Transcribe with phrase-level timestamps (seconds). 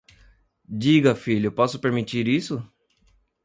[0.67, 2.67] Diga, filho, posso permitir isso?